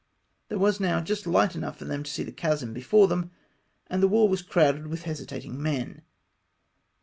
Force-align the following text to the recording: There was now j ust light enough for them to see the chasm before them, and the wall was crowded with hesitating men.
There 0.49 0.57
was 0.57 0.79
now 0.79 0.99
j 0.99 1.13
ust 1.13 1.27
light 1.27 1.55
enough 1.55 1.77
for 1.77 1.85
them 1.85 2.01
to 2.01 2.09
see 2.09 2.23
the 2.23 2.31
chasm 2.31 2.73
before 2.73 3.07
them, 3.07 3.29
and 3.85 4.01
the 4.01 4.07
wall 4.07 4.27
was 4.27 4.41
crowded 4.41 4.87
with 4.87 5.03
hesitating 5.03 5.61
men. 5.61 6.01